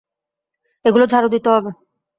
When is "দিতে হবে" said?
1.29-1.69